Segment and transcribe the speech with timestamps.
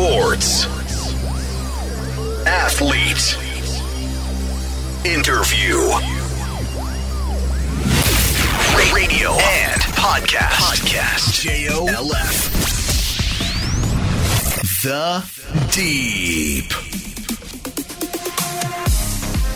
[0.00, 0.64] Sports.
[2.46, 3.36] Athlete.
[5.04, 5.76] Interview.
[8.94, 10.56] Radio and podcast.
[10.56, 11.42] Podcast.
[11.42, 12.48] J-O-L-F.
[14.80, 15.22] The
[15.68, 16.72] Deep.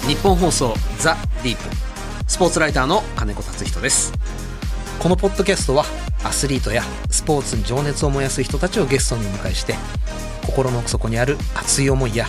[0.06, 1.62] 日本放送ザ・ディープ
[2.26, 4.12] スポーツライターの金子達人です
[4.98, 5.86] このポッドキャストは
[6.22, 9.76] アスリートやスポーツに情熱を燃やす人たちをゲストにお迎えして
[10.54, 12.26] 心の奥底にある熱い思いや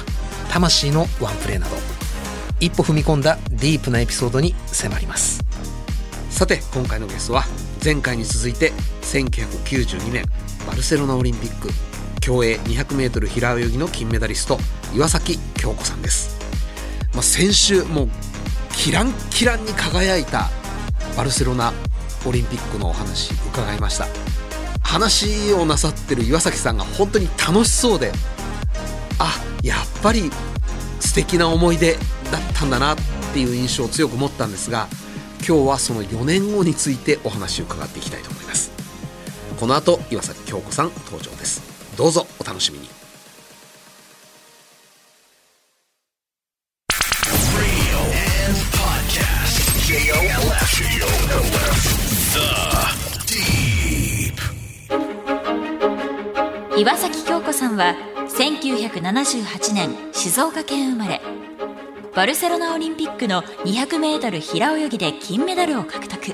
[0.49, 1.75] 魂のワンプレーなど
[2.59, 5.43] 一歩踏み込んだディープなエピソードに迫ります。
[6.31, 7.43] さて今回のゲストは
[7.84, 8.71] 前回に続いて
[9.03, 10.25] 1992年
[10.65, 11.70] バルセロナオリンピック
[12.20, 14.57] 競泳 200m 平泳ぎの金メダリスト
[14.95, 16.39] 岩崎恭子さんです。
[17.13, 18.09] まあ、先週もう
[18.73, 20.49] キランキランに輝いた
[21.15, 21.73] バルセロナ
[22.26, 24.07] オリンピックのお話伺いました。
[24.85, 28.12] 話をなさってる岩崎さんが本当に楽しそうで
[29.20, 30.29] あやっぱり
[30.99, 32.01] 素敵な思い出だっ
[32.54, 32.98] たんだなっ
[33.34, 34.87] ていう印象を強く持ったんですが
[35.45, 38.71] 今日はその4年後についてお話を伺っていきたいと思います。
[39.60, 41.62] この後岩崎恭子さん登場です。
[41.98, 43.04] どうぞお楽しみに。
[57.76, 57.95] んは
[58.29, 61.21] 1978年静岡県生まれ
[62.15, 66.34] バルセロナオリンピックの 200m 平泳ぎで金メダルを獲得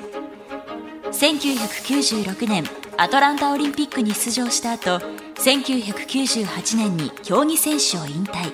[1.11, 2.64] 1996年
[2.98, 5.00] アトランタオリンピックに出場した後
[5.36, 8.53] 1998年に競技選手を引退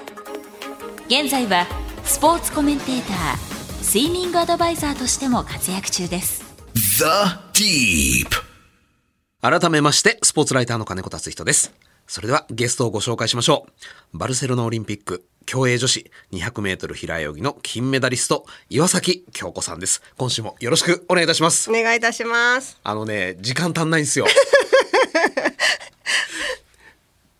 [1.07, 1.67] 現在は
[2.03, 3.37] スポーツコメンテーター
[3.83, 7.03] スイミングアドバイザーとしても活躍中です The
[7.53, 8.47] Deep.
[9.39, 11.71] 改めまして、スポーツライターの金子達人です。
[12.07, 13.67] それではゲストをご紹介しましょ
[14.13, 14.17] う。
[14.17, 20.01] バルセロナオリンピック、競泳女子200メートル平泳ぎの金メダリスト、岩崎京子さんです。
[20.17, 21.73] 今週もよろしくお願いいたしますお。
[21.73, 22.79] 願いいたします。
[22.81, 24.25] あのね、時間足んないんですよ。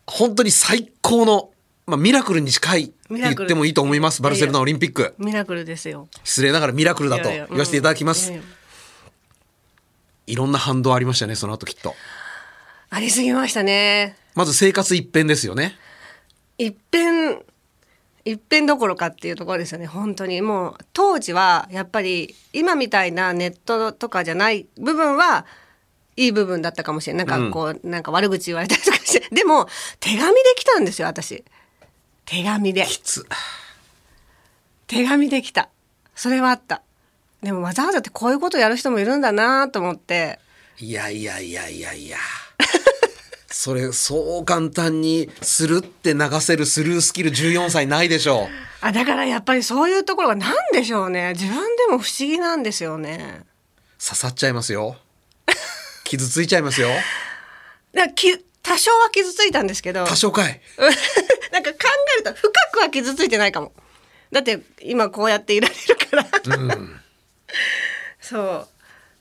[0.06, 1.50] 本当に最高の、
[1.86, 4.20] まあ、ミラクルに近いって言ってもいいと思います。
[4.20, 5.14] バルセロナオリンピック。
[5.18, 6.08] ミラクルですよ。
[6.24, 8.32] 失礼ながらミラクルだと言わせていただきます。
[10.26, 11.94] いろんな反動ありましたね、その後きっと。
[12.90, 14.16] ありすぎましたね。
[14.38, 15.74] まず生活一変ですよね。
[16.58, 17.42] 一変、
[18.24, 19.86] 一変どころかっていうところですよね。
[19.86, 20.42] 本当に。
[20.42, 25.44] もう、当時は、やっぱり、今みたいなネットとかじゃない部分は、
[26.14, 27.26] いい部分だったかもしれない。
[27.26, 29.26] なんかこう、なんか悪口言われたりとかして。
[29.34, 29.66] でも、
[29.98, 31.42] 手紙で来たんですよ、私。
[32.24, 32.86] 手紙で。
[34.86, 35.68] 手紙で来た。
[36.14, 36.82] それはあった。
[37.42, 40.38] でもわざわざってこういうことやる人もいるんだなと思って。
[40.78, 42.18] いやいやいやいやいや。
[43.50, 48.48] それそう簡単にするって流せるスルースキル14歳ないでしょ
[48.80, 51.32] あだからやっぱりそういうところが何でしょうね。
[51.32, 53.44] 自分でも不思議なんですよね。
[53.98, 54.96] 刺さっちゃいますよ。
[56.04, 56.88] 傷ついちゃいますよ。
[57.92, 60.04] だき多少は傷ついたんですけど。
[60.04, 60.60] 多少かい。
[61.50, 61.78] なんか考
[62.14, 63.72] えると深くは傷ついてないかも。
[64.30, 66.26] だって今こうやっていられるから、
[68.20, 68.68] そ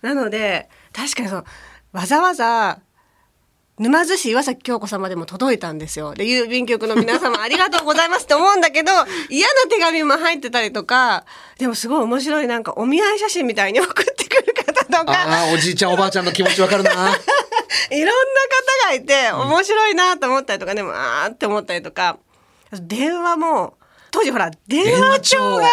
[0.04, 0.06] う。
[0.06, 1.46] なので確かにそう。
[1.94, 2.80] わざわざ
[3.80, 6.16] 沼津市岩崎京子様でも届いたんですよ。
[6.16, 8.92] で、郵便局の皆様 ありがとうございますって思うんだけど、
[9.30, 11.26] 嫌な手紙も入ってたりとか、
[11.60, 16.92] でもすごい面白いなんかお見合い写真みたいに送ってくる方とか、ああおじいちゃんおばあちゃんの気持ちわかるな。
[16.92, 22.18] いろんな方がいて面白いなと思ったりとか、でもあーって思ったりとか、
[22.72, 23.76] 電話も、
[24.10, 25.68] 当時ほら、電電話話帳帳が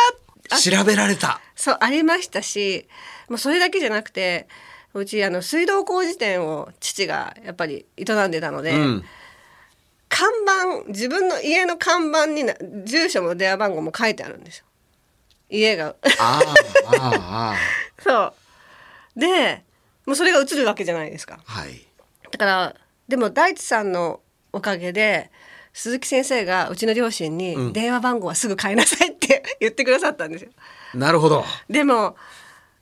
[0.51, 1.41] あ調べられた。
[1.57, 2.87] そうありましたし
[3.29, 4.49] もうそれだけじゃなくて
[4.95, 9.05] うちあの水道工事店を父がやっぱり営んでたので、うん。
[10.09, 14.65] 看板自分の家の看板にな住所も電話番号も書いてあるんですよ。
[15.51, 15.97] 家が。
[17.99, 18.33] そ
[19.17, 19.21] う。
[19.21, 19.65] で
[20.07, 21.41] もうそれが映るわけじゃないですか。
[21.45, 21.85] はい。
[22.31, 22.75] だから
[23.09, 24.21] でも大地さんの
[24.53, 25.33] おかげで
[25.73, 30.51] 鈴木先生がうちの両親に電話番号はすぐ変えなさいって言ってくださったんですよ。
[30.95, 31.45] なるほど。
[31.69, 32.17] でも、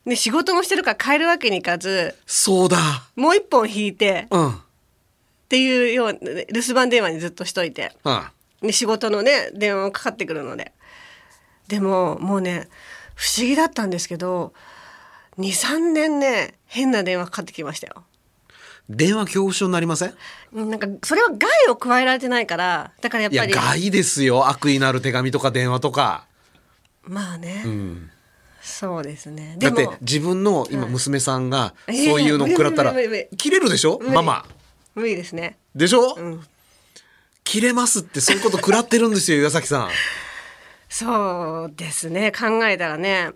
[0.04, 2.78] ね、仕事もしてるから変えるわけにいかずそうだ。
[3.14, 4.50] もう一本引いてうん。
[4.50, 4.54] っ
[5.48, 8.22] ていうような留守番電話にずっとしといて、うん。
[8.62, 10.72] ね、仕事のね電話もかかってくるので。
[11.68, 12.68] でももうね
[13.14, 14.52] 不思議だったんですけど
[15.38, 18.04] 23年ね変な電話かかってきましたよ。
[18.88, 20.14] 電話恐怖症になりません？
[20.52, 24.48] うんなんかそれは害を加えられてないからだからやっいやぱり害ですよ。
[24.48, 26.26] 悪意のある手紙とか電話とか。
[27.04, 28.10] まあね、うん
[28.62, 29.56] そうですね。
[29.58, 32.94] だって自分の今娘さんがいそういうの食らったら
[33.36, 33.98] 切れるでしょ？
[34.00, 34.46] ママ。
[34.94, 35.58] 無理ですね。
[35.74, 36.14] でしょ？
[36.16, 36.42] うん。
[37.44, 39.90] 切れますってそういうこと食らってるんですよ 岩崎さん。
[40.88, 42.30] そうですね。
[42.30, 43.30] 考えたらね。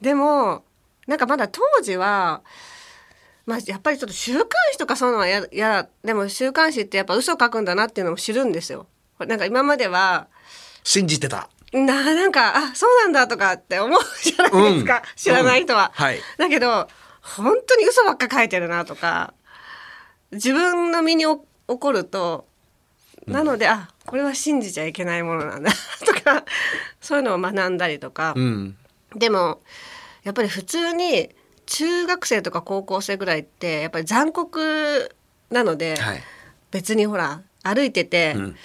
[0.00, 0.64] でも
[1.06, 2.42] なんかまだ当時は
[3.44, 8.86] まあやっぱりちょっと週刊誌とかそういうのはややでも週刊誌ってやっぱ嘘書くんだなっていうのも知るんですよ。
[9.18, 10.28] なんか今までは
[10.82, 15.02] 信じてたななんかあそうなんだとかって思うじゃないですか、うん。
[15.16, 15.92] 知らない人は。
[15.96, 16.04] うん。
[16.04, 16.18] はい。
[16.38, 16.88] だけど
[17.20, 19.34] 本当に嘘ばっか書いてるなとか。
[20.32, 22.46] 自分の身にお起こると
[23.26, 25.70] なので、あこれは信じちゃいけないものなんだ
[26.04, 26.44] とか
[27.00, 28.76] そういうのを学んだりとか、うん。
[29.14, 29.62] でも
[30.24, 31.30] やっぱり普通に
[31.66, 35.14] 中学生とか高校生ぐらいってやっぱり残酷
[35.50, 36.22] なので、はい。
[36.70, 38.56] 別にほら歩いてて、ん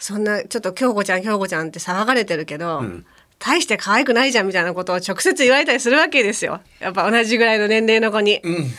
[0.00, 3.06] そんなちょっと京子ちゃん京子ちゃんって騒がれてるけど、ん。
[3.38, 6.60] 大して可愛くないじゃんみたいなことを直接言われたりするわけですよ。
[6.78, 8.40] やっぱ同じぐらいの年齢の子に。
[8.42, 8.70] うん。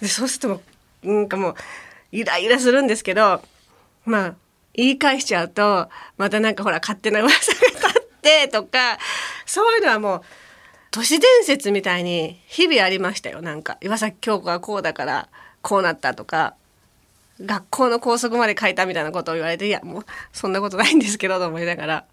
[0.00, 0.60] でそうするとも
[1.04, 1.54] うなんかもう
[2.12, 3.42] イライラするんですけど
[4.04, 4.34] まあ
[4.74, 5.88] 言い返しちゃうと
[6.18, 8.98] またなんかほら勝手な噂が立ってとか
[9.46, 10.20] そういうのはもう
[10.90, 13.42] 都市伝説みたいに日々ありましたよ。
[13.42, 15.28] なんか岩崎京子がこうだから
[15.62, 16.54] こうなったとか
[17.40, 22.04] 学校の校則まで書いたみたいなことを言われていやもうそんなことないんですけどと思いながら。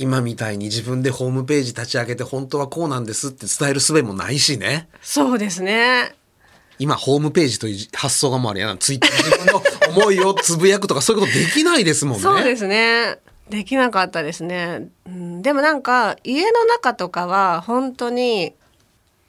[0.00, 4.88] 今みたいに自分でホームページ立ち上げて本当はこうなんですって伝える術もないしね。
[5.02, 6.14] そうですね。
[6.78, 9.62] 今ホームページという発想がもうあるやんツイッター自分の
[10.00, 12.20] 思いをつぶやくとかそういうことできないですもんね。
[12.20, 13.18] そうですね。
[13.50, 14.88] できなかったですね。
[15.06, 18.54] うん、でもなんか家の中とかは本当に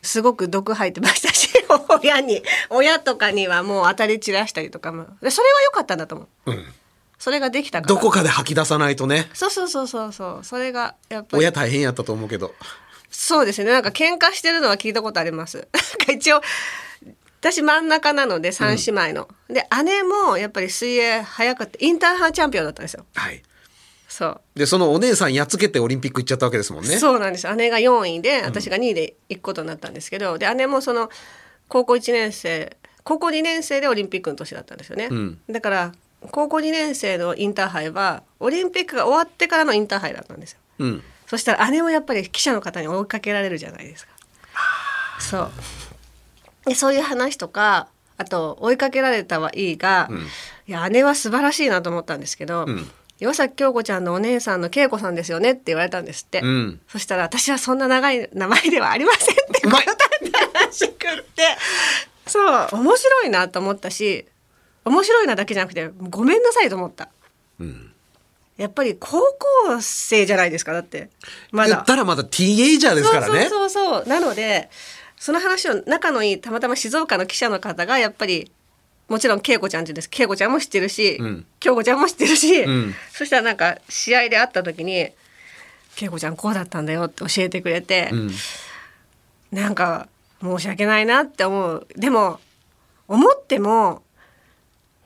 [0.01, 1.49] すごく毒吐いてましたし、
[2.01, 5.07] 親に親とかにはもう当たり散らしたりとかも。
[5.21, 6.51] でそれは良かったんだと思う。
[6.51, 6.73] うん
[7.19, 7.93] それができたから。
[7.93, 10.45] どこかで吐き出さないとねそうそうそうそうそう。
[10.45, 12.55] それがやっぱり親大変やったと思うけど
[13.11, 13.71] そうですね。
[13.71, 15.57] なんか喧嘩してるのは聞いたことあります。
[15.73, 16.41] なんか一応
[17.41, 19.27] 私真ん中なので三姉妹の。
[19.49, 23.05] で姉もやっぱり水泳早くてインターハイチャンピオンだったんですよ。
[23.15, 23.43] はい
[24.09, 24.41] そう。
[24.55, 26.97] でそのお姉さんやっつけてオリンピック行っちゃったわけですもんね。
[26.97, 27.55] そうなんです。
[27.55, 31.09] 姉が4位で私が2位で行くことになったんですけど、で姉もその
[31.69, 35.39] 高校1年生高校2年生でオリンピックの年だったんですよね、ん。
[35.47, 35.93] だから
[36.31, 40.59] 高校2年生のインターハイはオリンピックが終わってからのインターハイだったんですよ。
[40.79, 41.03] うん。
[41.27, 44.13] そしたら姉もやっぱり記者の方に追いかけられるじゃないですか。
[45.19, 45.51] そう。
[46.65, 50.09] でそういう話とかあと追いかけられたはいいが、
[50.67, 56.79] いや姉は素晴らしいなと思ったんですけど、ん岩崎京子ちゃんのお姉さんの恵子さんですよねって言われたんですって、うん。
[56.87, 59.85] そしたら私はそんな長い名前ではありませんって答え
[60.31, 61.43] たらしくって。
[62.25, 64.25] そう面白いなと思ったし
[64.85, 67.09] 面白いなだけじゃなくてごめんなさいと思った、
[68.55, 71.09] やっぱり高校生じゃないですかだって。
[71.51, 71.69] まだ。
[71.75, 73.47] 言ったらまだティーンエイジャーですからね。
[73.49, 74.07] そうそうそうそう。
[74.07, 74.69] なので
[75.17, 78.51] その話を仲のいいたまたま静岡の記者の方がやっぱり
[79.09, 80.09] もちろん恵子ちゃんってです。
[80.11, 81.45] 恵子ちゃんも知ってるし、ん。
[81.59, 82.93] 京子ちゃんも知ってるし、ん。
[83.11, 85.09] そしたらなんか試合で会った時に
[85.99, 88.31] 「恵子ちゃんこうだったんだよ」って教えてくれて、ん。
[89.51, 90.07] なんか
[90.41, 91.87] 申し訳ないなって思う。
[91.95, 92.39] でも
[93.07, 94.03] 思っても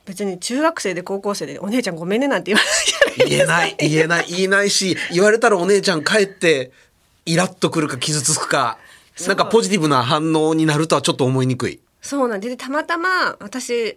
[0.04, 3.74] 別に中学生で高校生で「お姉ちゃんごめんね」なんて言わないじゃない。
[3.78, 6.72] 言えない言えない言えないし言われたらお姉ちゃん帰って
[7.24, 8.76] イラッとくるか傷つくか
[9.26, 13.96] なんかポジティブな反応になるとはちょっと思いにくいそうなんででたまたま私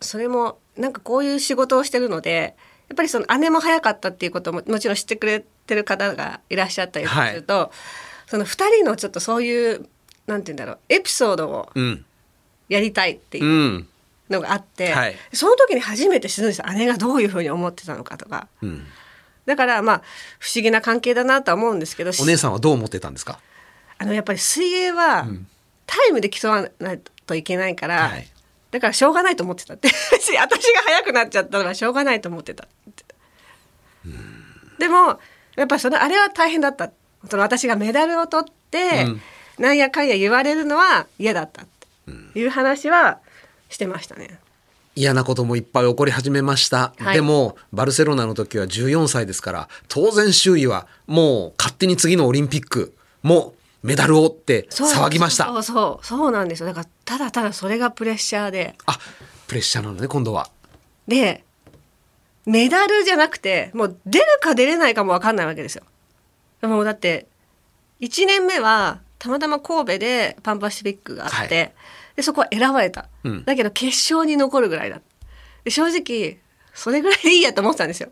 [0.00, 2.54] それもなんかこういう仕事をしてるので
[2.88, 7.70] やっぱりその姉も早かったっていうことももちろん知ってくれてる方がいらっしゃったりすると、
[8.26, 9.86] その2人のちょっとそういう
[10.26, 12.04] なんて言うんだろうエピソードをうん。
[12.68, 13.88] やりたいっていううん。
[14.30, 15.16] のがあって、はい。
[15.32, 16.66] その時に初めて知るんですよ。
[16.74, 18.46] 姉がどういうふうに思ってたのかとか。
[18.62, 18.86] うん。
[19.46, 20.02] だからまあ
[20.38, 23.40] 不思議な関係だなとは思うんですけどお姉さんはどう思ってたんですか？
[23.96, 25.26] あのやっぱり水泳は
[25.86, 28.28] タイムで競わないといけないから、はい。
[28.70, 29.88] だからしょうがないと思ってたって。
[30.38, 33.04] 私が早くなっちゃったのはしょうがないと思ってたって。
[34.78, 35.18] でも
[35.56, 36.90] やっぱそのあれは大変だった。
[37.28, 39.22] その私がメダルを取って、うん。
[39.58, 41.78] なんやかんや言われるのは嫌だったって。
[42.38, 43.18] いう話は
[43.68, 44.38] してましたね。
[44.94, 47.14] 嫌なこともいっぱい起こり始めました、はい。
[47.14, 55.46] でもバルセロナの時は14歳ですから当然周囲はもう勝手に次のオリンピックもメダルをって騒ぎました。
[55.46, 56.66] そうそうそうなんですよ。
[56.66, 58.74] だからただただそれがプレッシャーで。
[58.86, 58.98] あ
[59.46, 60.50] プレッシャーなのね今度は。
[61.06, 61.44] で
[62.44, 65.84] メダルじゃなくてもう出るか出れないかも分かんないわけですよ。
[66.60, 67.26] でもだって
[68.00, 71.72] 1年目はたまたま神戸でパンパシフィックがあって、はい。
[72.16, 73.44] でそこは選ばれた、うん。
[73.44, 75.00] だけど決勝に残るぐらいだ。
[75.64, 76.38] で正直
[76.74, 78.10] それぐらいでいいやと思ってたんですよ。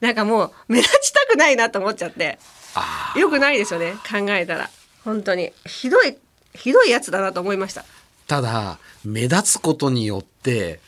[0.00, 2.38] なんかもう目立ちたくないなと思っちゃって。
[2.78, 4.68] あよくないですよね考えたら
[5.06, 6.18] 本当にひどい
[6.54, 7.86] ひどいやつだなと思いました。
[8.26, 10.80] ただ目立つことによって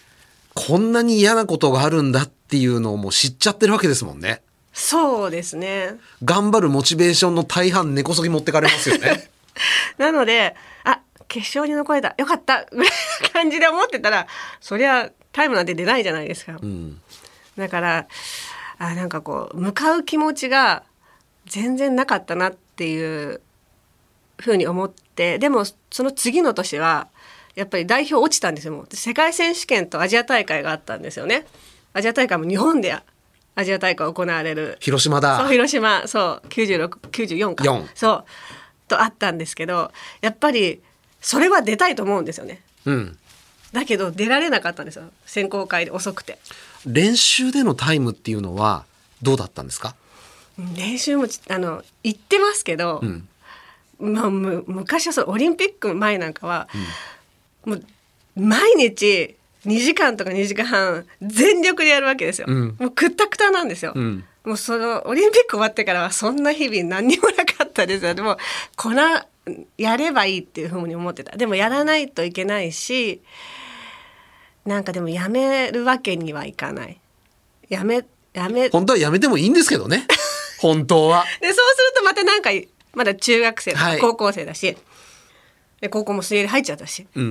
[0.55, 4.41] こんなに嫌なことがあるんだっっていうのをもう知っちゃってるわけですもんね。
[4.73, 9.29] そうですね頑張るモチベーションの大半根こそぎ持ってかれますよね。
[9.99, 12.91] なのであ決勝に残れたよかったぐらい
[13.23, 14.27] な感じで思ってたら
[14.63, 16.99] そりゃタイムなんて出ないじゃないですか、うん。
[17.59, 18.07] だから
[18.79, 20.85] あなんかこう向かう気持ちが
[21.45, 23.43] 全然なかったなっていう
[24.39, 27.09] ふうに思ってでもその次の年は
[27.55, 28.87] やっぱり代表落ちたんですよもう。
[28.95, 31.47] 世界選手権とアジア大会があったんですよね。
[31.93, 32.97] アジア大会も日本で
[33.57, 34.77] アジア大会行われる。
[34.81, 35.39] 広島だ。
[35.39, 35.49] そう。
[35.49, 36.07] 広島。
[36.07, 37.65] そう9694か。
[37.65, 38.25] 4そう。
[38.87, 39.91] とあったんですけど
[40.21, 40.81] やっぱり
[41.21, 42.63] それは出たいと思うんですよね。
[42.85, 43.19] うん。
[43.73, 45.05] だけど出られなかったんですよ。
[45.27, 46.39] 選考会で遅くて。
[46.87, 48.85] 練習でのタイムっていうのは
[49.21, 49.97] どうだったんですか？
[50.77, 53.29] 練習もちあの行ってますけど、うん。
[53.99, 56.69] まあ、む昔はそうオリンピック前なんかは、
[57.65, 57.85] もう
[58.37, 59.37] 毎日
[59.67, 62.77] 2時間とか2時間半全力でやるわけですよ、うん。
[62.79, 64.25] もうくったくたなんですよ、うん。
[64.45, 68.15] もうそのオリンピック終わってからはそんな日々何にもなかったですよ。
[68.15, 68.39] でも
[68.77, 69.27] こな
[69.77, 71.37] やればいいっていうふうに思ってた。
[71.37, 73.21] でもやらないといけないし
[74.65, 77.01] なんかでもやめるわけにはいかない。
[77.69, 80.07] やめやめでそう本当はやめてもいいんですけどね。
[80.61, 81.25] 本当は。
[81.41, 81.55] する
[81.97, 82.51] とまたなんか
[82.99, 84.77] まだ中学生高校生だし、
[85.81, 87.31] で高校も水泳で入っちゃったしうん。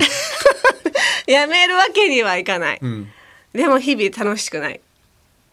[1.28, 3.12] やめるわけにはいかない、うん。
[3.52, 4.80] でも日々楽しくないっ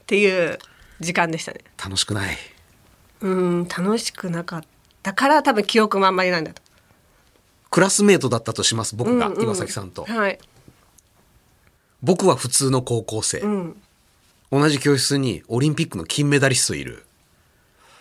[0.06, 0.60] ていう
[1.00, 2.38] 時間でしたね楽しくない。
[3.22, 4.62] うん楽しくなかっ
[5.02, 6.62] たから多分記憶もあんまりなんだと
[7.70, 8.94] クラスメートだったとします。
[8.94, 10.04] 僕がうんうん岩崎さんと。
[10.04, 10.38] はい
[12.04, 13.40] 僕は普通の高校生。
[13.40, 13.82] うん
[14.52, 17.04] 同じ教室にオリンピックの金メダリストいる。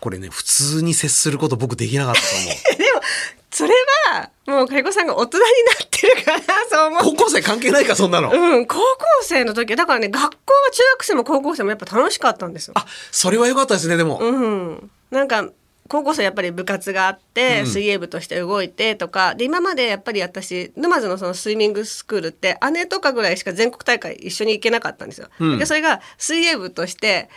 [0.03, 2.43] これね、普通に接すること僕できなかったと思
[2.75, 2.75] う。
[2.77, 3.01] でも
[3.49, 3.73] それ
[4.11, 5.47] はもう金子さんが大人にな
[5.81, 8.29] ってるからそう思う高校生関係ないか、そんなの。
[8.29, 8.83] うん高校
[9.21, 14.19] 生の時だからね学校は中学生も高校生もやっぱ楽しかったんですよあ、それは良かったですね、でも。
[14.19, 15.47] うんなんか
[15.87, 25.29] 高校生やっぱり部活があって、うん水泳部として動いてとかで今までやっぱり私沼津のそのスイミングスクールって姉とかぐらいしか全国大会一緒に行けなかったんですよ。
[25.39, 27.29] うんでそれが水泳部として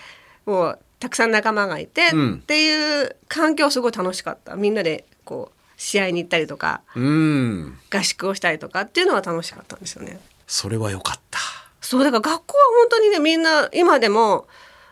[0.47, 7.79] もうたくさん仲間がいて、うんっていう環境すごい楽しかったみんなでこう試合に行ったりとかうん。
[7.91, 10.19] 合宿をしたりとかっていうのは楽しかったんですよね。
[10.47, 11.39] それは良かった。
[11.81, 14.49] そうだから学校は本当にねみんな今でも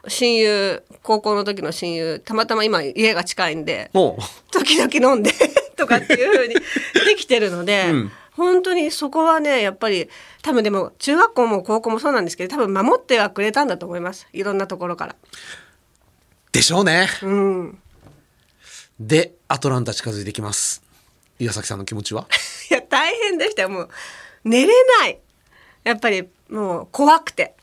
[0.06, 4.18] 親友高校の時の親友たまたま今家が近いんでも
[4.52, 5.32] 時々飲んで
[5.76, 6.54] とかっていう風に
[7.06, 10.08] できてるので、うん本当にそこはねやっぱり
[10.42, 15.16] 多分でも中学校も高校もそうなんですけど多分守ってはくれたんだと思いますいろんなところから。
[16.54, 17.08] う、でしょうね。
[17.22, 17.78] うん、
[19.00, 20.82] で、アトランタ近づいてきます。
[21.38, 22.26] 岩崎さんの気持ちは？
[22.70, 23.90] いや大変でしたよもう
[24.44, 25.18] 寝れない
[25.82, 27.54] やっぱりもう怖くて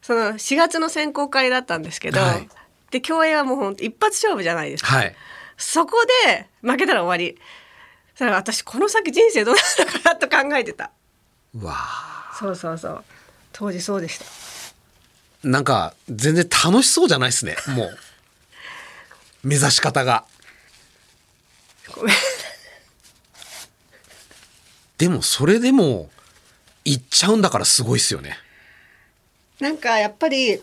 [0.00, 2.48] その4月の選考会だったんですけど、はい
[2.90, 4.96] で競泳はもう本当一発勝負じゃないですか。
[4.96, 5.14] はい。
[5.58, 7.38] そこで負けたら終わり。
[8.16, 10.90] それ私この先人生どうなるのかなと考えてた。
[11.54, 13.04] うわあそうそうそう。
[13.52, 14.24] 当時そうでした。
[15.44, 17.56] なんか、全然楽しそうじゃないですね。
[17.68, 17.98] もう。
[19.48, 20.24] 目指し方が。
[21.94, 22.14] ごめん。
[24.98, 26.10] でも、それでも、
[26.84, 28.36] 行っちゃうんだからすごいっすよね。
[29.60, 30.62] なんかやっぱり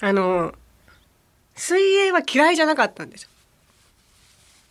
[0.00, 0.54] あの
[1.54, 3.28] 水泳は嫌いじゃなかったんですよ。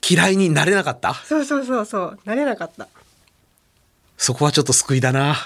[0.09, 1.13] 嫌いになれなかった？
[1.13, 2.19] そうそうそうそう。
[2.25, 2.87] なれなかった。
[4.17, 5.37] そこはちょっと救いだな。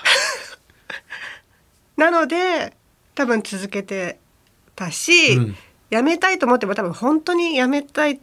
[1.98, 2.74] なので
[3.16, 4.18] 多分続けて
[4.76, 5.58] たし、うん
[5.89, 8.20] やめたいと思っても多分本当にやめたい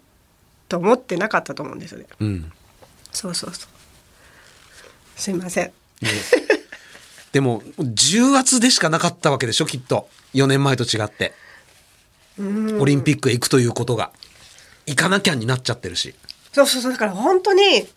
[0.69, 2.07] と思ってなかったと思うんですよね。
[2.21, 2.53] うん。
[3.13, 5.21] そうそうそう。
[5.21, 5.67] すいません。
[5.67, 6.11] ね
[7.33, 10.09] でも、重圧でしかなかったわけでしょ、きっと。
[10.35, 11.35] 4年前と違って。
[12.39, 14.13] オリンピックへ行くということが。
[14.87, 16.15] 行かなきゃになっちゃってるし。
[16.53, 17.89] そうそうそうだから本当に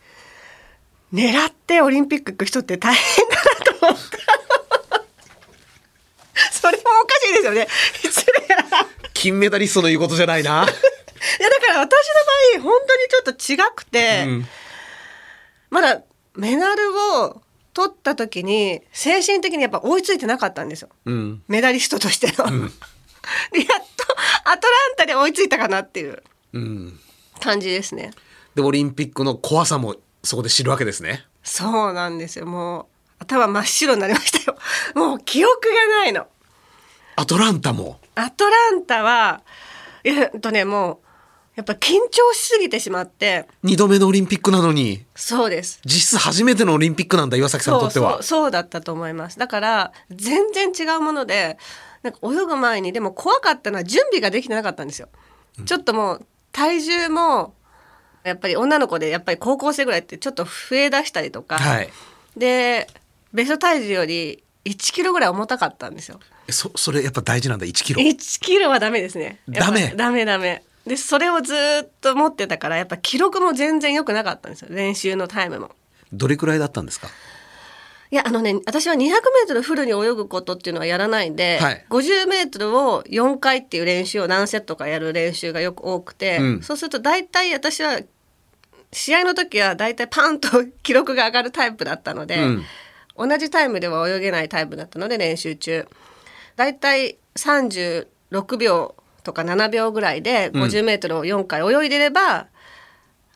[1.14, 4.47] 狙ってオリンピック行く人って大変だなと思った。
[6.62, 7.68] それもおかしいですよね。
[8.02, 8.82] 失礼な。
[8.82, 10.52] い金メダリストの言うことじゃないな。
[11.40, 14.48] やだから私の場合本当にちょっと違くて、うん
[15.70, 16.02] まだ
[16.36, 17.42] メダルを
[17.74, 20.90] 取った時に精神的にやっぱ追いついてなかったんですよ。
[21.06, 21.44] うん。
[21.48, 22.46] メダリストとしての。
[22.46, 22.68] で やっ
[23.98, 26.24] とアトランタで追いついたかなっていう
[26.54, 27.00] うん。
[27.42, 28.12] 感じですね。
[28.56, 31.26] で、オリンピックの怖さもそこで知るわけですね。
[31.44, 32.46] そうなんですよ。
[32.46, 32.86] もう
[33.20, 34.58] 頭真っ白になりましたよ。
[34.96, 36.28] もう記憶がないの。
[37.18, 38.00] アトランタも。
[38.14, 39.42] アトランタは
[40.04, 41.08] えっとねもう
[41.56, 45.82] やっぱ緊張しすぎてしまって2度目のオリンピックなのに、そうです。
[45.84, 48.12] 実質初めてのオリンピックなんだ、岩崎さんにとっては。
[48.14, 49.40] そうそうだったと思います。
[49.40, 51.58] だから全然違うもので
[52.04, 55.10] なんか泳ぐ前にでも怖かったのは準備ができてなかったんですよ。
[55.66, 57.56] ちょっともう体重も
[58.24, 61.90] やっぱり女の子でやっぱり高校生ぐらいってちょっと増え出したりとか、はい
[62.38, 62.88] で
[63.34, 66.20] ベスト体重より1キロぐらい重たかったんですよ。
[66.48, 69.40] えそそれやっぱ大事なんだ1キロ1キロはダメですね。
[69.50, 70.64] ダメダメダメ。
[70.86, 75.72] でそれをずっと持ってたからやっぱ記録も全然良くなかったんですよ練習のタイムも。
[76.14, 77.10] どれくらいだったんですか？
[78.10, 88.00] いやあのね私は200メートルフルに泳ぐことっていうのはやらないんで、はい50メートルを4回っていう練習を何セットかやる練習がよく多くて、うんそうすると大体私は
[88.94, 92.64] 試合の時は大体パンと 記録が上がるタイプだったので、うん
[93.18, 95.88] 同じタイムでは泳げないタイプだったので練習中。
[96.56, 102.48] 大体36秒とか7秒ぐらいで50メートルを4回泳いでれば、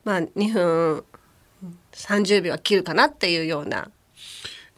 [0.04, 1.04] まあ2分
[1.94, 3.90] 30秒は切るかなっていうような。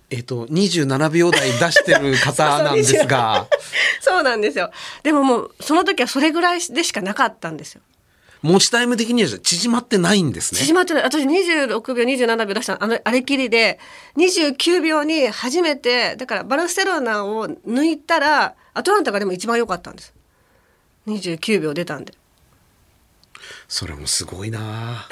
[0.10, 3.48] えっと27秒台出してる方なんですが。
[4.02, 4.72] そうなんですよ。
[5.02, 7.82] でももうその時はそれぐらいでしかなかったんですよ。
[8.44, 11.04] 持ちタイム的には縮まってないんですね縮まってない。
[11.04, 13.80] 私26秒27秒出したのあのあれきりで
[14.18, 20.14] 29秒に初めてだからバルセロナを抜いたらアトランタがでも一番良かったんです。
[21.08, 22.14] 29秒出たんで。
[23.68, 25.08] それもすごいな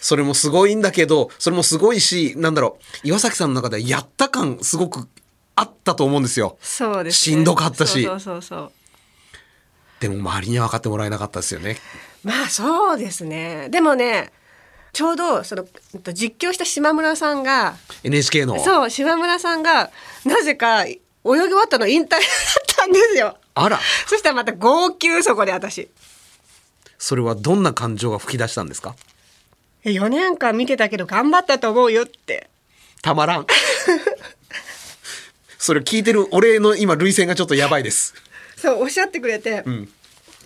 [0.00, 5.08] それもすごいんだけどそれもすごいしなんだろう岩崎さんの中ではやった感すごく
[5.54, 7.34] あったと思うんですよそうです、ね。
[7.34, 8.72] しんどかったしそうそうそうそう。
[10.00, 11.76] でも周りには分かってもらえなかったですよね
[12.24, 13.68] まあそうですね。
[13.70, 14.30] でもね
[14.92, 19.90] ちょうどそのえっと実況した島村さんが NHK のそう島村さんが
[20.24, 22.20] なぜか泳ぎ終わったの引退だっ
[22.76, 23.36] たんですよ。
[23.54, 25.88] あらそしたらまた号泣そこで私。
[26.98, 28.94] それはどんな感情が吹き出したんですか
[29.84, 32.48] ？4年間見てたけど頑張ったと思うよって。
[33.02, 33.46] たまらん
[35.58, 38.14] それ聞いてる俺の今涙腺がちょっとやばいです
[38.56, 39.88] そうおっしゃってくれて、ん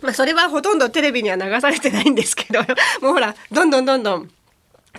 [0.03, 2.61] まあそれはほとんどテレビには流されてないんですけど
[3.01, 4.31] もうほらどんどんどんどん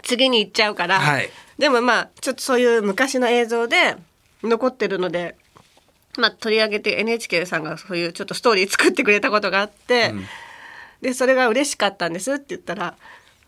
[0.03, 1.29] 次に行っちゃうから、はい。
[1.57, 3.95] でもまあちょっとそういう昔の映像で
[4.43, 5.35] 残ってるので。
[6.19, 10.15] まあ、取り上げて NHK さんがそういうちょっとストーリー作ってくれたことがあって、
[10.99, 12.95] でそれが嬉しかったんですって言ったら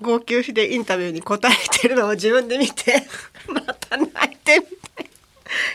[0.02, 3.08] 号泣してインタビューに答えてるのを自分で見て
[3.50, 5.10] また泣いてみたい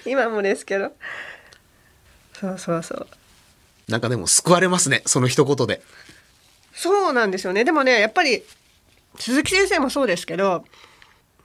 [0.07, 0.93] 今もですけど。
[2.41, 3.07] そうそうそう
[3.89, 5.83] なんかでも救われますねその一言で。
[6.73, 7.65] そうなんですよね。
[7.65, 8.43] でもねやっぱり
[9.19, 10.65] 鈴木先生もそうですけど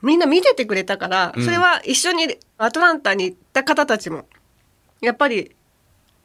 [0.02, 4.26] みんな見ててくれたから、それは一緒にアトランタに行った方たちも
[5.00, 5.54] やっぱり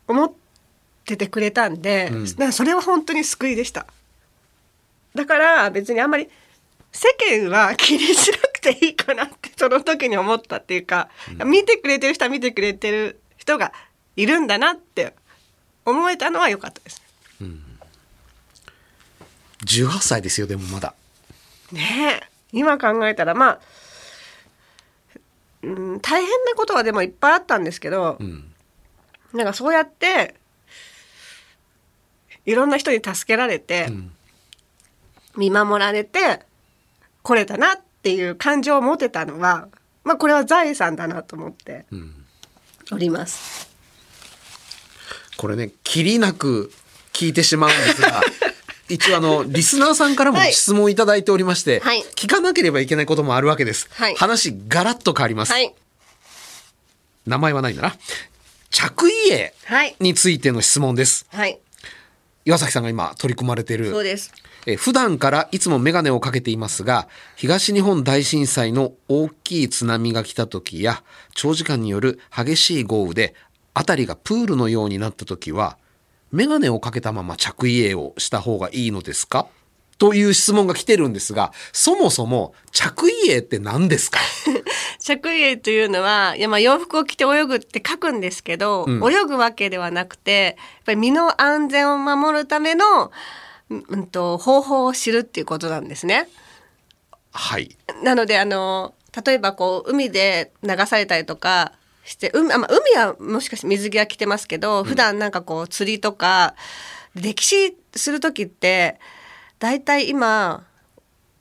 [0.08, 0.32] 思っ
[1.06, 2.26] ててくれたんで、ん。
[2.26, 3.86] だからそれは本当に救いでした。
[5.14, 6.30] だから別にあんまり
[6.92, 11.10] 世間は気にしなくていいかなってその時に思ったっていうか、
[11.46, 13.74] 見てくれてる人は見てくれてる人が
[14.16, 15.14] いるんだなって
[15.86, 17.02] 思えたのは良かったです。
[19.66, 20.94] 18歳ですよでもまだ。
[21.72, 22.28] ねえ。
[22.52, 23.60] 今考えたらまあ、
[25.64, 28.54] うん、大変なことはでもいっぱいあったんですけど、ん。
[29.34, 30.36] なんかそうやって
[32.46, 33.88] いろんな人に助けられて、
[35.36, 36.42] 見守られて
[37.24, 39.68] 来れたなっていう感情を持てたのは、
[40.04, 41.86] まあ、これは財産だなと思って
[42.92, 43.75] おります。
[45.38, 46.72] これねきりなく
[47.14, 48.22] 聞いてしまうんですが
[48.90, 50.54] 一応あのリスナーさんからもはい。
[50.54, 52.04] 質問いただいておりまして、はい。
[52.16, 54.16] 聞かなければいけないこともあるわけです、はい。
[54.16, 55.74] 話ガラッと変わります、はい、
[57.26, 57.96] 名前はないんだな
[58.70, 61.26] 着衣泳はい、についての質問です。
[61.32, 61.60] はい、
[62.44, 64.32] 岩崎さんが今取り組まれているそうです。
[64.68, 71.04] えー普段からいつも眼鏡をかけていますが東日本大震災の大きい津波が来た時や
[71.36, 73.36] 長時間による激しい豪雨で
[73.76, 75.78] 辺りがプールのようになった時は
[76.32, 79.48] 眼鏡をかけたまま着衣泳をした方がいいのですか？
[79.98, 84.20] という質問が来てるんですがそもそも着衣泳って何ですか？
[85.00, 89.14] 着衣泳というのはいやまあ洋服を着て泳ぐって書くんですけど、うん。
[89.14, 93.12] 泳ぐわけではなくてやっぱり身の安全を守るための、
[93.70, 96.28] うんうんと方法を知るっていうことなんですね。
[97.32, 97.76] はい。
[98.04, 98.94] なのであの
[99.26, 101.72] 例えばこう海で流されたりとか
[102.06, 106.56] して海,あ、まあ、海はもしかして水着は着てますけど普段なんかこう釣りとか
[107.16, 109.00] 歴史する時って
[109.60, 110.64] 大体今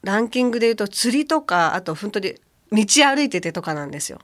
[0.02, 2.34] ランキングで言うと釣りとかあと本当に
[2.72, 4.18] 道歩いててとかなんですよ。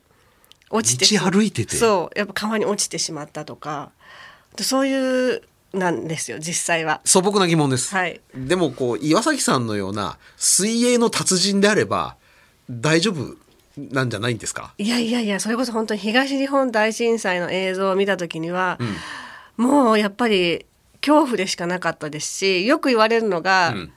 [0.70, 1.76] 落ちて道歩いてて？
[1.76, 2.18] そう。
[2.18, 3.92] やっぱ川に落ちてしまったとか。
[4.60, 7.00] そういうなんですよ実際は。
[7.04, 8.20] 素朴な疑問です、はい。
[8.34, 12.16] でもこう岩崎さんのような水泳の達人であれば
[12.68, 13.36] 大丈夫
[13.90, 14.74] なんじゃないんですか？
[14.78, 18.78] いやいやいやそれこそ本当に東日本大震災の映像を見た時には、
[19.56, 20.66] もうやっぱり
[21.00, 23.92] 恐怖でしかなかったですしよく言われるのが、うん。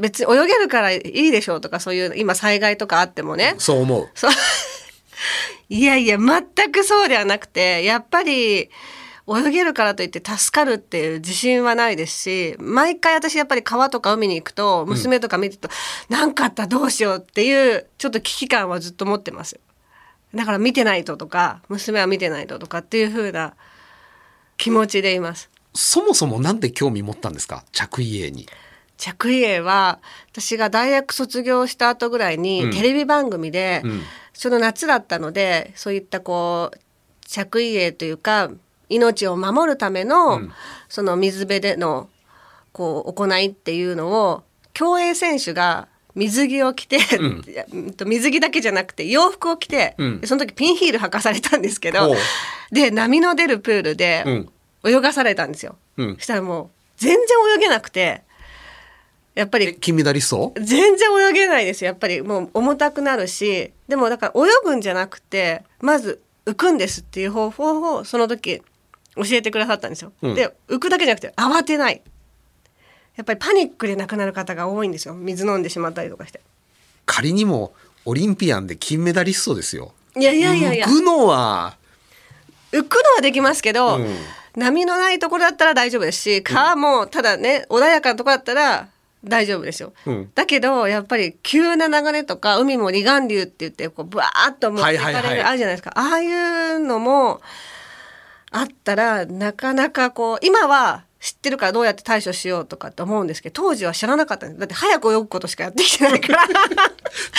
[0.00, 4.08] 別に泳げるからいいでしょうとかそういう今災害とかあってもね、そう思う。
[5.68, 8.70] いやいや全くそうではなくてやっぱり
[9.28, 15.68] 泳げるからといって助かるっていう自信はないですし毎回私やっぱり川とか海に行くと娘とか見てると
[16.08, 19.60] 何、かあったらどうしようっていうちょっと危機感はずっと持ってます
[20.34, 23.54] だから見てないととか娘は見てないととかっていう風な
[24.56, 25.50] 気持ちでいます。
[25.72, 27.64] そもそもなんで興味持ったんですか？
[27.72, 28.48] 着衣泳に。
[28.96, 30.00] 着衣泳は
[30.32, 32.72] 私が大学卒業した後ぐらいに、うん。
[32.72, 34.02] テレビ番組で、うん。
[34.32, 36.78] その夏だったのでそういったこう
[37.26, 38.50] 着衣泳というか
[38.88, 40.52] 命を守るための、うん。
[40.88, 42.08] その水辺での
[42.72, 47.44] こう行いっていうのを競泳選手が水着を着て、うん。
[48.06, 50.20] 水着だけじゃなくて洋服を着て、うん。
[50.20, 52.14] でその時ピンヒール履かされたんですけど
[52.72, 54.48] で波の出るプールでうん。
[54.84, 55.76] 泳がされたんですよ。
[55.96, 56.14] うん。
[56.16, 57.22] そしたらもう全然
[57.56, 58.22] 泳げなくて
[59.34, 61.88] やっぱりえ金メダリスト全然泳げないですよ。
[61.88, 68.62] やっぱりもう重たくなるしでもだから泳ぐんじゃなくてまず浮くんですっていう方法をその時
[69.18, 70.12] 教えてくださったんですよ。
[70.22, 70.34] うん。
[70.34, 72.00] で浮くだけじゃなくて慌てない。
[73.16, 75.14] やっぱりパニックで亡くなる方が多いんですよ。
[75.14, 76.40] 水飲んでしまったりとかして。
[77.04, 77.72] 仮にも
[78.04, 79.92] オリンピアンで金メダリストですよ。
[80.16, 80.86] いやいやいやいや。
[80.86, 81.76] 浮くのは。
[82.72, 84.16] 浮くのはできますけど、うん。
[84.56, 88.88] 波のないところだったら大丈夫ですし川もただね穏やかなところだったら
[89.22, 90.30] 大丈夫ですよ、うん。
[90.34, 95.46] だけどやっぱり急な流れとか海も離岸流って言ってこうブワーッと持っていかれる、はいはいはい。
[95.48, 95.92] あるじゃないですか。
[95.94, 97.40] ああいうのも
[98.50, 104.60] あったらなかなかこう今は知ってるからどうやって対処しようとかって思うんですけど当時は知らなかったんです。
[104.60, 106.44] だって早く泳ぐことしかやってきてないから。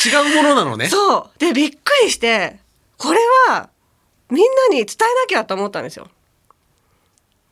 [0.05, 0.89] 違うものなのね。
[0.89, 1.39] そう。
[1.39, 2.59] でびっくりして
[2.97, 3.69] これは
[4.29, 6.09] みんなに伝えなきゃと思ったんですよ。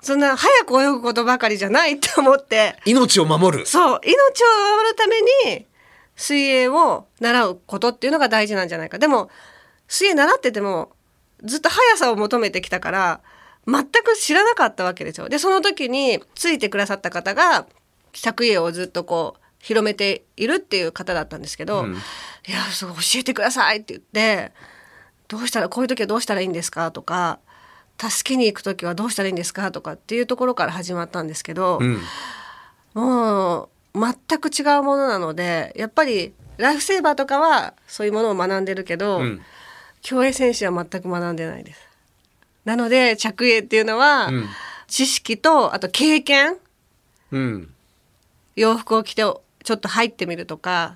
[0.02, 2.76] そんな早く泳ぐことばかりじゃないって思って。
[2.86, 3.66] 命を守る。
[3.66, 4.02] そう。
[4.04, 4.16] 命を
[4.76, 5.66] 守るために
[6.16, 9.00] 水泳を習うことっていうのが大事なんじゃないか。
[9.00, 9.30] でも
[9.88, 10.92] 水泳習ってても
[11.44, 13.22] ずっと速さを求めてきたから
[13.68, 15.28] 全く知らなかったわけですよ。
[15.30, 17.66] でその時についてくださった方が
[18.14, 21.96] 着衣泳をずっとこう広めているっていう方だったんですけど「うん
[22.48, 24.54] いやそう教えてください」って言って
[25.28, 27.40] 「どうしたらこういう時はどうしたらいいんですか?」とか
[28.00, 31.80] 「助けに行く時はどうしたらいいんですか?」とかっていうところから始まったんですけど。
[31.82, 32.02] うん
[32.94, 39.42] もう全く違うものなのでやっぱりライフセーバーとかはそういうものを学んでるけど、うん
[40.04, 41.87] 競泳選手は全く学んでないです。
[42.68, 44.46] なので着泳っていうのは、うん
[44.90, 46.56] 知識とあと経験
[47.34, 47.74] うん
[48.56, 49.42] 洋服を着てちょ
[49.74, 50.96] っと入ってみるとか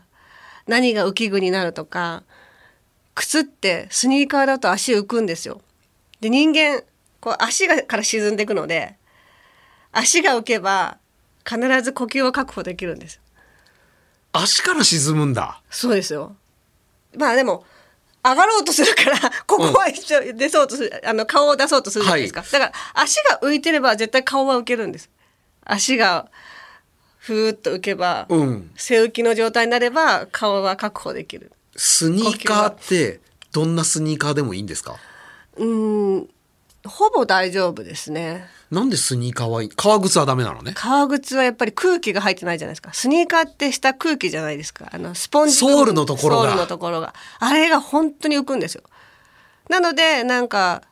[0.65, 2.23] 何が浮き具になるとか
[3.13, 5.59] 靴ってスニーカーだと足浮くんですよ。
[6.21, 6.83] で人間
[7.19, 8.95] こう足がから沈んでいくので
[9.91, 10.97] 足が浮けば
[11.45, 13.21] 必ず呼吸を確保できるんですよ。
[14.31, 16.33] 足から沈むんだそうですよ。
[17.17, 17.65] まあでも
[18.23, 25.09] 上がろうとするから ここは一緒出そうとする、あの顔を出そうとするじゃないですか、だから足が浮いてれば絶対顔は浮けるんです。
[25.65, 26.29] 足が
[27.17, 28.71] ふーっと浮けば、うん。
[28.75, 31.51] 背浮きの状態になれば顔は確保できる。
[31.75, 33.19] スニーカーって
[33.51, 34.97] どんなスニーカーでもいいんですか？
[35.57, 36.29] うーん
[36.85, 38.47] ほぼ大丈夫ですね。
[38.71, 40.71] なんでスニーカーはいい革靴はダメなのね？
[40.75, 42.93] 革靴はやっぱり空気が入ってないじゃないですか。
[42.93, 44.89] スニーカーって下空気じゃないですか。
[44.91, 46.43] あのスポンジソールのところが。
[46.43, 47.13] ソールのところが。
[47.39, 48.83] あれが本当に浮くんですよ。
[49.69, 50.83] なのでなんか、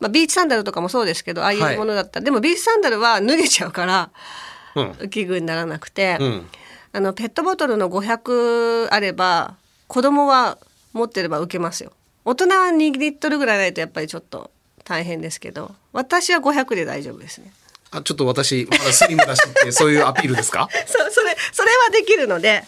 [0.00, 1.74] まあ、ビーチサンダルとかもそうですけどああいはい。
[1.76, 4.10] うものだったら、でもビーチサンダルは脱げちゃうから
[4.74, 4.90] うん。
[4.92, 6.46] 浮き具にならなくて、うん。
[6.92, 9.56] あのペットボトルの500あれば
[9.86, 10.58] 子供は
[10.92, 11.92] 持ってれば浮けますよ。
[12.24, 14.50] 大人は2リットルぐらいないとやっぱりちょっと
[14.86, 17.52] 大変ですけど私は500で大丈夫ですね。
[17.90, 20.68] あちょっと私まだスリムだしってそういうアピールですか？
[20.86, 22.64] そうそれそれはできるので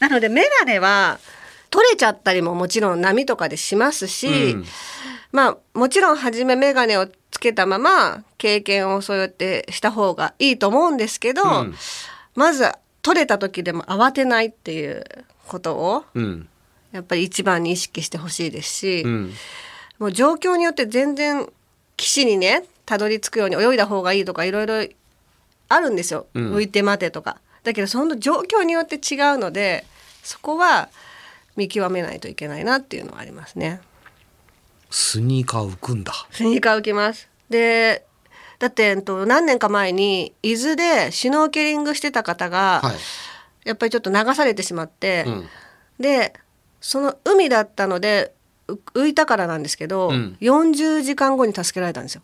[0.00, 1.18] なので眼鏡は
[1.70, 4.64] 取れちゃったりももちろん波とかでしますし、うん。
[5.32, 11.74] まあもちろん初め眼鏡をつけたまま経験をそうやってした方がいいと思うんですけど、うん。
[12.34, 12.70] まず
[13.02, 15.04] 取れた時でも慌てないっていう
[15.46, 16.48] ことをうん。
[16.92, 19.34] やっぱり一番に意識してほしいですし、うん
[20.00, 21.46] もう状況によって全然
[21.96, 24.74] 岸にねたどり着くように泳いだ方がいいとかいろいろ
[25.68, 26.54] あるんですよ、うん。
[26.56, 27.36] 浮いて待てとか。
[27.62, 29.84] だけどその状況によって違うので
[30.24, 30.88] そこは
[31.54, 33.80] 見極めないといけないなっていうのはありますね。
[34.90, 36.12] スニーカー浮くんだ。
[36.32, 37.28] スニーカー浮きます。
[37.50, 38.04] で
[38.58, 42.96] だってえっと何年か前に伊豆でシュノーケリングしてた方が、はい。
[43.64, 45.48] やっぱりちょっと流されてしまって、うん。
[46.00, 46.32] で
[46.80, 48.39] その海だったのでう
[48.94, 50.36] 浮いたからなんですけど、うん。
[50.40, 52.22] 40時間後に助けられたんですよ。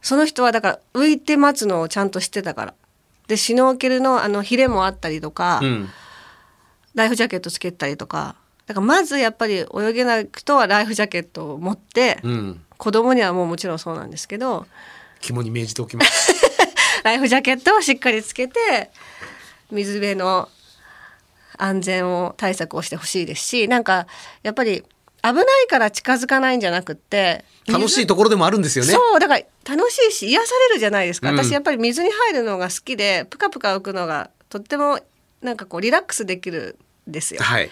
[0.00, 2.74] その人はだから浮いて待つのをちゃんと知ってたから。
[3.26, 5.88] でシュノーケルのあのヒレもあったりとか、うん。
[6.94, 8.36] ライフジャケットつけたりとか。
[8.66, 12.60] だからまずやっぱり泳げない人はライフジャケットを持って、うん。
[12.76, 14.66] 子供にはもうもちろんそうなんですけど
[15.20, 16.32] 肝に銘じておきます。
[17.02, 18.90] ライフジャケットをしっかりつけて
[19.70, 20.48] 水辺の
[21.56, 24.06] 安全を対策をしてほしいですしなんか
[24.42, 24.84] やっぱり
[25.22, 28.92] 危ないから近づかないんじゃなくって楽しいところでもあるんですよね。
[28.92, 31.36] そうだから楽しいし癒されるじゃないですか、うん。
[31.36, 35.00] 私やっぱり水に入るのが好きでプカプカ浮くのがとっても
[35.42, 36.78] なんかこうリラックスできる
[37.08, 37.42] んですよ。
[37.42, 37.70] はい。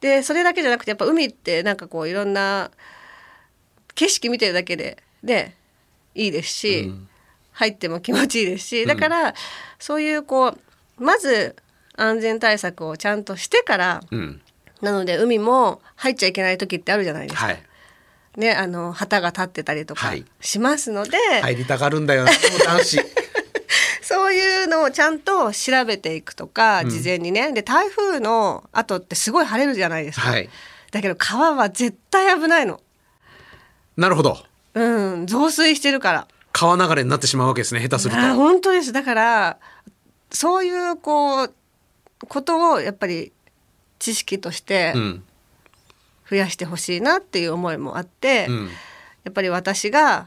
[0.00, 2.70] でそれだけじゃなくてやっぱ海ってなんかこういろんな
[3.94, 5.54] 景色見てるだけでで
[6.14, 7.08] いいですし、うん。
[7.52, 9.34] 入っても気持ちいいですしだから、
[9.78, 10.58] そういうこう
[11.02, 11.56] まず
[11.96, 14.42] 安全対策をちゃんとしてからうん
[14.80, 17.46] なので海も入っちゃいけない時ってあるじゃないですか。
[17.46, 17.62] はい。
[18.36, 20.24] ね、あの旗が立ってたりとかはい。
[20.40, 22.26] しますので、入りたがるんだよ
[24.02, 26.90] そういうのをちゃんと調べていくとか、うん。
[26.90, 27.52] 事前にね。
[27.52, 30.50] で台風の後ってすごい晴れるじゃないですか、はい。
[30.92, 32.80] だけど川は絶対危ないの。
[33.96, 34.44] なるほど。
[34.74, 36.28] うん増水してるから。
[36.52, 38.20] 川流れになってしまうわけですね下手すると。
[38.20, 38.92] あ本当です。
[38.92, 39.58] だから
[40.30, 41.54] そういうこう
[42.28, 43.32] ことをやっぱり
[44.06, 45.24] 知識としてうん。
[46.28, 48.64] 増やしてほしいなっていう思いもあって、うん。
[49.24, 50.26] やっぱり私が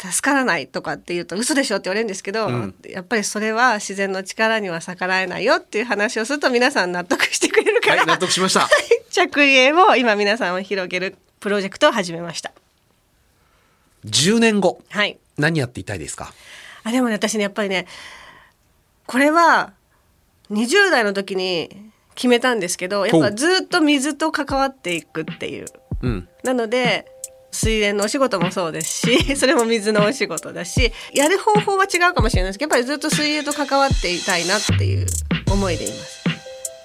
[0.00, 2.74] 助からないとかって言うと嘘でしょって言われるんですけど、うん。
[2.84, 8.68] やっぱりそれは自然の力には逆らえないよっていう話をすると皆さん納得してくれるから、はい納得しました。
[9.10, 9.30] 着
[9.70, 12.52] 衣を今皆さんを広げるプロジェクトを始めました。
[14.06, 14.82] 10年後。
[14.90, 15.18] はい。
[15.38, 16.32] 何やっていたいですか？
[16.82, 17.86] あでもね私ねやっぱりね
[19.06, 19.72] これは
[20.50, 21.70] 20代の時に
[22.14, 25.66] 決めたんですけどやっぱずっと水と関わっていくっていう。
[26.02, 26.28] うん。
[26.42, 27.06] なので
[27.50, 35.06] 水泳のお仕事もそうですし それも水のお仕事だしやる方法は違うかもしれないですけどやっぱりずっと水泳と関わっていたいなっていう
[35.50, 36.24] 思いでいます。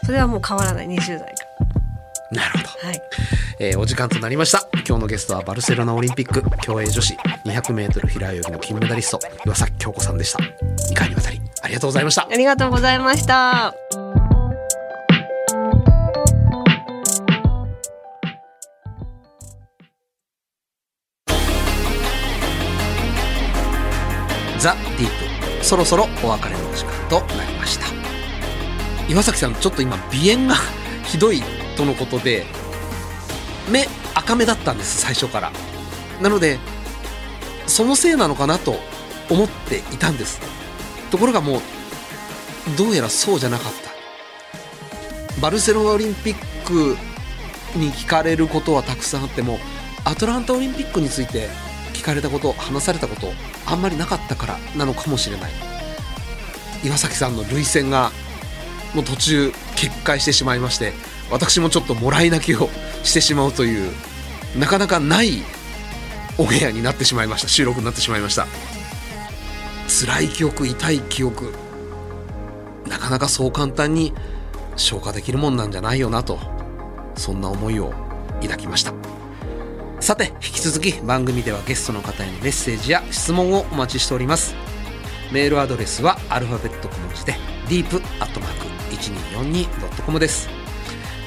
[0.06, 0.88] それはもう変わらない。
[0.88, 1.36] 20代か
[2.32, 3.02] なるほど、らはい。
[3.60, 4.68] えーお時間となりました。
[4.88, 7.14] 今日のゲストはバルセロナオリンピック競泳女子
[7.46, 10.40] 200m 平泳ぎの金メダリスト岩崎京子さんでした。
[10.40, 12.28] 2回にわたりありがとうございました。
[12.30, 13.74] ありがとうございました
[24.60, 25.66] ザ・ディープ。
[25.66, 27.88] そろそろお別れの時間となりました。
[29.08, 30.56] 岩崎さんちょっと今鼻炎が
[31.06, 31.42] ひどい
[31.76, 32.46] とのことで
[33.70, 35.52] 目赤目だったんです最初から。
[36.22, 36.60] なので
[37.68, 38.80] そのせいなのかなと
[39.30, 40.40] 思っていたんです。
[41.10, 41.62] ところがもう
[42.78, 43.90] どうやらそうじゃなかった。
[45.42, 46.98] バルセロナオリンピック
[47.76, 49.60] に聞かれることはたくさんあっても
[50.04, 51.50] アトランタオリンピックについて
[52.10, 53.32] かれたこと話されたこと
[53.66, 55.52] あんまりなかったからなのかもしれない。
[56.84, 58.12] 岩崎さんの涙腺が
[58.96, 60.94] もう途中決壊してしまいまして
[61.30, 62.70] 私もちょっともらい泣きを
[63.04, 63.92] してしまうという
[64.58, 65.44] なかなかない
[66.38, 67.48] オンエアになってしまいました。
[67.48, 68.48] 収録になってしまいました。
[69.88, 71.54] 辛い記憶痛い記憶
[72.88, 74.14] なかなかそう簡単に
[74.76, 76.40] 消化できるもんなんじゃないよなと
[77.16, 77.94] そんな思いを
[78.42, 79.19] 抱きました。
[80.00, 84.56] さて引き続き番組ではゲストの方へのメッセージや質問をお待ちしております。
[85.32, 87.36] メールアドレスはアルファベット小文字で
[87.68, 90.50] deep.1242.com です。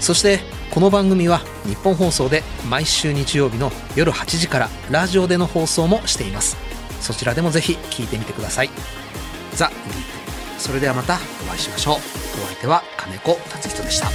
[0.01, 0.41] そして
[0.73, 6.57] この番組は日本放送で毎週日曜日の夜8時からラジオでの放送もしています。
[7.01, 8.71] そちらでもぜひ聞いてみてください。
[9.55, 9.81] ザ・ディー
[10.57, 10.59] プ。
[10.59, 11.97] それではまたお会いしましょう。
[11.97, 11.99] お
[12.47, 14.09] 相手は金子達人でした。